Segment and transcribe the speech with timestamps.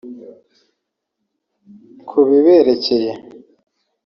[2.09, 3.13] Kubiberekeye